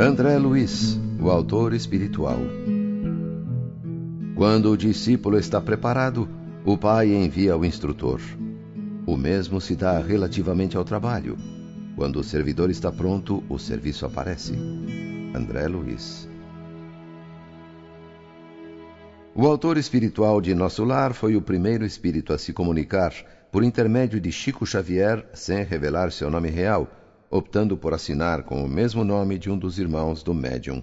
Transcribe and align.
André 0.00 0.38
Luiz, 0.38 0.98
o 1.20 1.30
autor 1.30 1.74
espiritual. 1.74 2.38
Quando 4.34 4.70
o 4.70 4.76
discípulo 4.76 5.38
está 5.38 5.60
preparado, 5.60 6.26
o 6.64 6.78
pai 6.78 7.12
envia 7.12 7.54
o 7.54 7.66
instrutor. 7.66 8.18
O 9.06 9.14
mesmo 9.14 9.60
se 9.60 9.76
dá 9.76 9.98
relativamente 9.98 10.74
ao 10.74 10.84
trabalho. 10.84 11.36
Quando 11.96 12.18
o 12.18 12.24
servidor 12.24 12.70
está 12.70 12.90
pronto, 12.90 13.44
o 13.46 13.58
serviço 13.58 14.06
aparece. 14.06 14.54
André 15.34 15.68
Luiz. 15.68 16.26
O 19.34 19.46
autor 19.46 19.76
espiritual 19.76 20.40
de 20.40 20.54
Nosso 20.54 20.82
Lar 20.82 21.12
foi 21.12 21.36
o 21.36 21.42
primeiro 21.42 21.84
espírito 21.84 22.32
a 22.32 22.38
se 22.38 22.54
comunicar 22.54 23.12
por 23.52 23.62
intermédio 23.62 24.18
de 24.18 24.32
Chico 24.32 24.64
Xavier 24.64 25.26
sem 25.34 25.62
revelar 25.62 26.10
seu 26.10 26.30
nome 26.30 26.48
real, 26.48 26.88
optando 27.30 27.76
por 27.76 27.94
assinar 27.94 28.42
com 28.42 28.64
o 28.64 28.68
mesmo 28.68 29.04
nome 29.04 29.38
de 29.38 29.48
um 29.48 29.56
dos 29.56 29.78
irmãos 29.78 30.22
do 30.22 30.34
médium. 30.34 30.82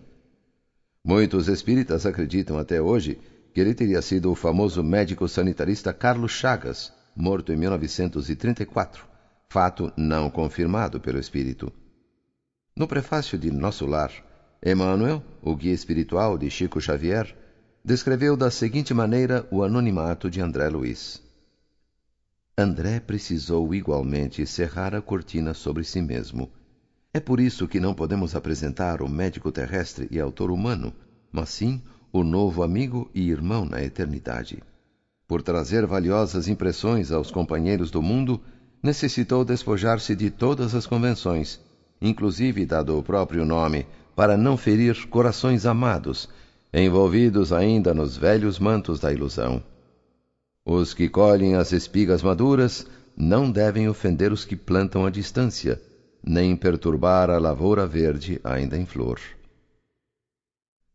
Muitos 1.04 1.48
espíritas 1.48 2.06
acreditam 2.06 2.58
até 2.58 2.82
hoje 2.82 3.20
que 3.54 3.60
ele 3.60 3.74
teria 3.74 4.02
sido 4.02 4.32
o 4.32 4.36
famoso 4.36 4.84
médico 4.84 5.28
sanitarista 5.28 5.92
Carlos 5.92 6.32
Chagas, 6.32 6.94
morto 7.16 7.52
em 7.52 7.58
1934, 7.58 9.06
fato 9.50 9.92
não 9.98 10.30
confirmado 10.30 11.00
pelo 11.00 11.20
espírito. 11.20 11.72
No 12.76 12.88
prefácio 12.88 13.38
de 13.38 13.52
Nosso 13.52 13.86
Lar, 13.86 14.12
Emmanuel, 14.64 15.24
o 15.42 15.56
guia 15.56 15.74
espiritual 15.74 16.38
de 16.38 16.50
Chico 16.50 16.80
Xavier, 16.80 17.36
descreveu 17.84 18.38
da 18.38 18.52
seguinte 18.52 18.94
maneira 18.94 19.48
o 19.50 19.64
anonimato 19.64 20.30
de 20.30 20.42
André 20.42 20.70
Luiz. 20.70 21.27
André 22.60 23.00
precisou 23.00 23.72
igualmente 23.76 24.44
cerrar 24.48 24.96
a 24.96 25.02
cortina 25.02 25.54
sobre 25.54 25.84
si 25.84 26.02
mesmo. 26.02 26.50
É 27.14 27.20
por 27.20 27.40
isso 27.40 27.68
que 27.68 27.80
não 27.80 27.94
podemos 27.94 28.34
apresentar 28.34 29.04
o 29.04 29.08
médico 29.08 29.52
terrestre 29.52 30.08
e 30.10 30.20
autor 30.20 30.50
humano, 30.50 30.92
mas 31.32 31.50
sim 31.50 31.80
o 32.12 32.24
novo 32.24 32.64
amigo 32.64 33.12
e 33.14 33.30
irmão 33.30 33.64
na 33.64 33.84
eternidade. 33.84 34.64
Por 35.28 35.44
trazer 35.44 35.86
valiosas 35.86 36.48
impressões 36.48 37.12
aos 37.12 37.30
companheiros 37.30 37.92
do 37.92 38.02
mundo, 38.02 38.42
necessitou 38.82 39.46
despojar-se 39.46 40.16
de 40.16 40.32
todas 40.32 40.74
as 40.74 40.88
convenções, 40.88 41.62
inclusive 42.02 42.66
dado 42.66 42.98
o 42.98 43.04
próprio 43.04 43.46
nome, 43.46 43.86
para 44.16 44.36
não 44.36 44.58
ferir 44.58 45.08
corações 45.10 45.68
amados 45.68 46.28
envolvidos 46.74 47.54
ainda 47.54 47.94
nos 47.94 48.18
velhos 48.18 48.58
mantos 48.58 49.00
da 49.00 49.14
ilusão. 49.14 49.64
Os 50.70 50.94
que 50.94 51.08
colhem 51.08 51.56
as 51.56 51.72
espigas 51.72 52.22
maduras 52.22 52.86
não 53.16 53.50
devem 53.50 53.88
ofender 53.88 54.34
os 54.34 54.44
que 54.44 54.58
plantam 54.58 55.06
à 55.06 55.10
distância, 55.10 55.82
nem 56.22 56.58
perturbar 56.58 57.30
a 57.30 57.38
lavoura 57.38 57.88
verde 57.88 58.38
ainda 58.44 58.78
em 58.78 58.86
flor. 58.86 59.18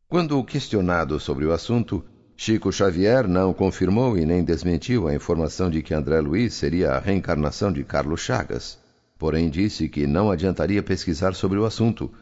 Quando 0.07 0.45
questionado 0.45 1.19
sobre 1.19 1.47
o 1.47 1.53
assunto, 1.53 2.05
Chico 2.37 2.71
Xavier 2.71 3.27
não 3.27 3.55
confirmou 3.55 4.19
e 4.19 4.27
nem 4.27 4.45
desmentiu 4.45 5.09
a 5.09 5.15
informação 5.15 5.71
de 5.71 5.83
que 5.83 5.95
André 5.95 6.21
Luiz 6.21 6.53
seria 6.53 6.91
a 6.91 6.99
reencarnação 6.99 7.73
de 7.73 7.83
Carlos 7.83 8.21
Chagas, 8.21 8.79
porém 9.19 9.49
disse 9.49 9.89
que 9.89 10.07
não 10.07 10.31
adiantaria 10.31 10.83
pesquisar 10.83 11.35
sobre 11.35 11.59
o 11.59 11.65
assunto, 11.65 12.13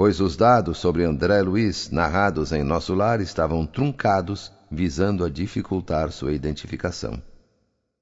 pois 0.00 0.18
os 0.18 0.34
dados 0.34 0.78
sobre 0.78 1.04
André 1.04 1.42
Luiz 1.42 1.90
narrados 1.90 2.52
em 2.52 2.64
nosso 2.64 2.94
lar 2.94 3.20
estavam 3.20 3.66
truncados, 3.66 4.50
visando 4.70 5.26
a 5.26 5.28
dificultar 5.28 6.10
sua 6.10 6.32
identificação. 6.32 7.22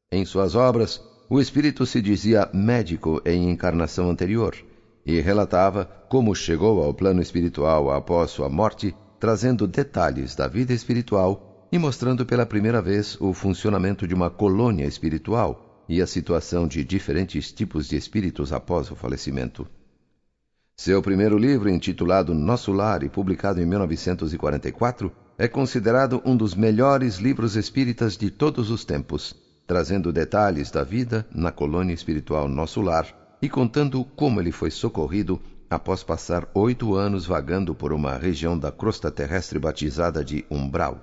Em 0.09 0.25
suas 0.25 0.55
obras, 0.55 1.03
o 1.29 1.41
espírito 1.41 1.85
se 1.85 2.01
dizia 2.01 2.49
médico 2.55 3.21
em 3.27 3.51
encarnação 3.51 4.09
anterior 4.09 4.55
e 5.05 5.21
relatava 5.21 5.87
como 6.09 6.37
chegou 6.37 6.85
ao 6.85 6.95
plano 6.95 7.21
espiritual 7.21 7.91
após 7.91 8.31
sua 8.31 8.49
morte, 8.49 8.95
trazendo 9.19 9.67
detalhes 9.67 10.37
da 10.37 10.47
vida 10.47 10.73
espiritual 10.73 11.67
e 11.73 11.81
mostrando 11.81 12.25
pela 12.25 12.47
primeira 12.47 12.81
vez 12.81 13.21
o 13.21 13.33
funcionamento 13.33 14.07
de 14.07 14.15
uma 14.15 14.31
colônia 14.31 14.87
espiritual 14.87 15.85
e 15.89 16.01
a 16.01 16.07
situação 16.07 16.69
de 16.69 16.85
diferentes 16.85 17.51
tipos 17.51 17.89
de 17.89 17.97
espíritos 17.97 18.53
após 18.53 18.89
o 18.89 18.95
falecimento. 18.95 19.67
Seu 20.81 21.03
primeiro 21.03 21.37
livro, 21.37 21.69
intitulado 21.69 22.33
Nosso 22.33 22.71
Lar 22.71 23.03
e 23.03 23.09
publicado 23.09 23.61
em 23.61 23.67
1944, 23.67 25.11
é 25.37 25.49
considerado 25.49 26.23
um 26.25 26.37
dos 26.37 26.55
melhores 26.55 27.17
livros 27.17 27.57
espíritas 27.57 28.17
de 28.17 28.31
todos 28.31 28.71
os 28.71 28.85
tempos, 28.85 29.35
trazendo 29.67 30.13
detalhes 30.13 30.71
da 30.71 30.85
vida 30.85 31.27
na 31.35 31.51
colônia 31.51 31.93
espiritual 31.93 32.49
Nosso 32.49 32.81
Lar 32.81 33.13
e 33.43 33.49
contando 33.49 34.05
como 34.05 34.41
ele 34.41 34.53
foi 34.53 34.71
socorrido 34.71 35.43
após 35.69 36.05
passar 36.05 36.49
oito 36.55 36.95
anos 36.95 37.27
vagando 37.27 37.75
por 37.75 37.93
uma 37.93 38.17
região 38.17 38.57
da 38.57 38.71
crosta 38.71 39.11
terrestre 39.11 39.59
batizada 39.59 40.25
de 40.25 40.47
Umbral. 40.49 41.03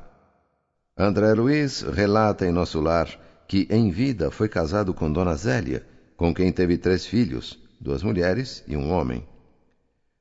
André 0.97 1.33
Luiz 1.33 1.81
relata 1.81 2.47
em 2.47 2.51
Nosso 2.51 2.79
Lar 2.79 3.09
que 3.45 3.67
em 3.69 3.91
vida 3.91 4.31
foi 4.31 4.47
casado 4.47 4.93
com 4.93 5.11
Dona 5.11 5.35
Zélia, 5.35 5.85
com 6.15 6.33
quem 6.33 6.49
teve 6.49 6.77
três 6.77 7.05
filhos, 7.05 7.59
duas 7.77 8.01
mulheres 8.01 8.63
e 8.69 8.77
um 8.77 8.89
homem. 8.89 9.34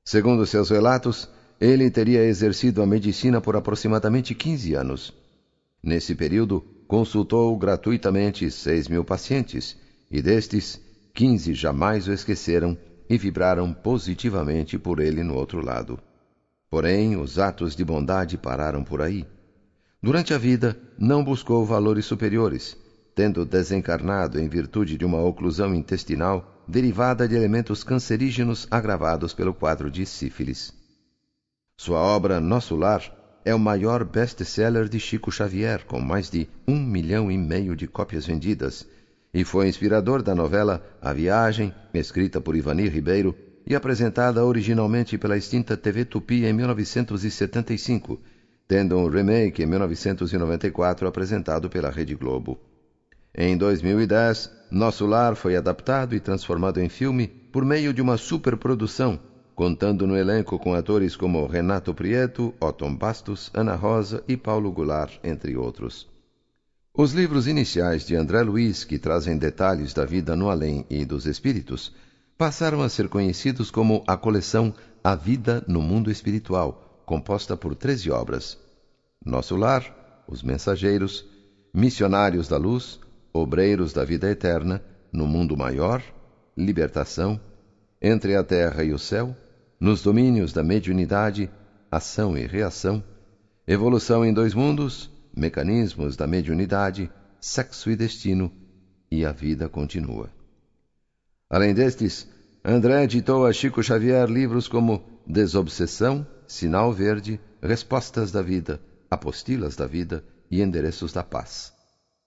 Segundo 0.05 0.45
seus 0.45 0.69
relatos, 0.69 1.27
ele 1.59 1.91
teria 1.91 2.23
exercido 2.23 2.83
a 2.83 2.87
medicina 2.87 3.41
por 3.41 3.57
aproximadamente 3.57 4.35
15 4.35 4.75
anos. 4.75 5.15
Nesse 5.83 6.15
período, 6.15 6.63
consultou 6.87 7.57
gratuitamente 7.57 8.51
6 8.51 8.89
mil 8.89 9.03
pacientes, 9.03 9.77
e 10.11 10.21
destes, 10.21 10.79
15 11.15 11.55
jamais 11.55 12.07
o 12.07 12.13
esqueceram 12.13 12.77
e 13.09 13.17
vibraram 13.17 13.73
positivamente 13.73 14.79
por 14.79 15.01
ele 15.01 15.23
no 15.23 15.35
outro 15.35 15.65
lado. 15.65 15.99
Porém, 16.69 17.17
os 17.17 17.39
atos 17.39 17.75
de 17.75 17.85
bondade 17.85 18.37
pararam 18.37 18.85
por 18.85 19.01
aí. 19.01 19.25
Durante 20.03 20.35
a 20.35 20.39
vida, 20.39 20.79
não 20.99 21.25
buscou 21.25 21.65
valores 21.65 22.05
superiores, 22.05 22.77
tendo 23.15 23.45
desencarnado 23.45 24.41
em 24.41 24.49
virtude 24.49 24.99
de 24.99 25.05
uma 25.05 25.23
oclusão 25.23 25.75
intestinal 25.75 26.63
derivada 26.67 27.29
de 27.29 27.35
elementos 27.35 27.85
cancerígenos 27.85 28.67
agravados 28.71 29.33
pelo 29.33 29.55
quadro 29.55 29.91
de 29.91 30.05
sífilis. 30.05 30.73
Sua 31.77 31.99
obra 31.99 32.41
Nosso 32.41 32.75
Lar 32.77 33.03
é 33.45 33.55
o 33.55 33.59
maior 33.59 34.05
best-seller 34.05 34.89
de 34.89 34.99
Chico 34.99 35.31
Xavier, 35.31 35.85
com 35.85 36.01
mais 36.01 36.31
de 36.31 36.49
um 36.67 36.79
milhão 36.79 37.31
e 37.31 37.37
meio 37.37 37.77
de 37.77 37.87
cópias 37.87 38.27
vendidas, 38.27 38.87
e 39.33 39.45
foi 39.45 39.69
inspirador 39.69 40.23
da 40.23 40.35
novela 40.35 40.83
A 41.03 41.13
Viagem, 41.13 41.75
escrita 41.93 42.41
por 42.41 42.57
Ivani 42.57 42.89
Ribeiro 42.89 43.37
e 43.67 43.75
apresentada 43.75 44.45
originalmente 44.45 45.19
pela 45.19 45.37
extinta 45.37 45.77
TV 45.77 46.05
Tupi 46.05 46.45
em 46.45 46.53
1975, 46.53 48.21
tendo 48.67 48.97
um 48.97 49.09
remake 49.09 49.63
em 49.63 49.67
1994 49.67 51.07
apresentado 51.07 51.69
pela 51.69 51.91
Rede 51.91 52.15
Globo. 52.15 52.59
Em 53.37 53.57
2010, 53.57 54.49
Nosso 54.71 55.07
Lar 55.07 55.35
foi 55.35 55.57
adaptado 55.57 56.15
e 56.15 56.21
transformado 56.21 56.81
em 56.81 56.89
filme 56.89 57.27
por 57.27 57.65
meio 57.65 57.93
de 57.93 58.01
uma 58.01 58.17
superprodução, 58.17 59.19
contando 59.57 60.07
no 60.07 60.17
elenco 60.17 60.57
com 60.57 60.73
atores 60.73 61.17
como 61.17 61.45
Renato 61.47 61.93
Prieto, 61.93 62.55
Otton 62.61 62.95
Bastos, 62.95 63.51
Ana 63.53 63.75
Rosa 63.75 64.23
e 64.29 64.37
Paulo 64.37 64.71
Goulart, 64.71 65.19
entre 65.25 65.57
outros. 65.57 66.09
Os 66.97 67.13
livros 67.13 67.49
iniciais 67.49 68.07
de 68.07 68.15
André 68.15 68.41
Luiz, 68.43 68.85
que 68.85 69.01
trazem 69.01 69.37
detalhes 69.37 69.93
da 69.93 70.05
vida 70.05 70.37
no 70.37 70.49
além 70.49 70.87
e 70.89 71.05
dos 71.05 71.27
espíritos, 71.27 71.93
passaram 72.39 72.83
a 72.83 72.89
ser 72.89 73.09
conhecidos 73.09 73.69
como 73.69 74.05
a 74.07 74.17
coleção 74.17 74.73
A 75.03 75.17
Vida 75.17 75.65
no 75.67 75.83
Mundo 75.83 76.09
Espiritual, 76.09 77.03
composta 77.05 77.57
por 77.57 77.75
13 77.75 78.13
obras: 78.13 78.57
Nosso 79.27 79.57
Lar, 79.57 80.23
Os 80.29 80.41
Mensageiros, 80.41 81.27
Missionários 81.73 82.47
da 82.47 82.57
Luz, 82.57 83.01
obreiros 83.35 83.93
da 83.93 84.05
vida 84.05 84.31
eterna, 84.31 84.81
no 85.13 85.27
mundo 85.27 85.57
maior, 85.57 86.01
libertação, 86.57 87.41
entre 88.01 88.37
a 88.37 88.45
terra 88.45 88.85
e 88.85 88.93
o 88.93 88.99
céu, 88.99 89.37
nos 89.81 90.03
domínios 90.03 90.53
da 90.53 90.63
mediunidade, 90.63 91.51
ação 91.91 92.39
e 92.39 92.47
reação, 92.47 93.03
evolução 93.67 94.25
em 94.25 94.33
dois 94.33 94.55
mundos, 94.55 95.11
mecanismos 95.37 96.17
da 96.17 96.29
mediunidade, 96.29 97.11
sexo 97.41 97.91
e 97.91 97.97
destino, 97.97 98.53
e 99.11 99.27
a 99.27 99.33
vida 99.33 99.69
continua. 99.69 100.31
Além 101.51 101.75
destes, 101.75 102.29
André 102.65 103.03
editou 103.03 103.47
a 103.47 103.53
Chico 103.53 103.83
Xavier 103.83 104.29
livros 104.29 104.69
como 104.69 105.05
Desobsessão, 105.27 106.27
Sinal 106.47 106.93
Verde, 106.93 107.41
Respostas 107.61 108.31
da 108.31 108.43
Vida, 108.43 108.81
Apostilas 109.11 109.75
da 109.75 109.87
Vida 109.87 110.25
e 110.51 110.63
Endereços 110.63 111.13
da 111.13 111.23
Paz. 111.23 111.75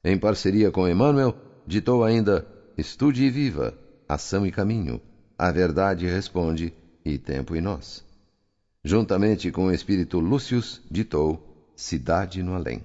Em 0.03 0.17
parceria 0.17 0.71
com 0.71 0.87
Emmanuel, 0.87 1.35
ditou 1.65 2.03
ainda 2.03 2.47
Estude 2.77 3.23
e 3.23 3.29
Viva, 3.29 3.77
Ação 4.07 4.45
e 4.45 4.51
Caminho, 4.51 5.01
A 5.37 5.51
Verdade 5.51 6.05
Responde 6.05 6.73
e 7.03 7.17
Tempo 7.17 7.55
e 7.55 7.61
Nós. 7.61 8.05
Juntamente 8.83 9.51
com 9.51 9.65
o 9.65 9.71
espírito 9.71 10.19
Lúcius, 10.19 10.81
ditou 10.89 11.71
Cidade 11.75 12.41
no 12.41 12.53
Além. 12.53 12.83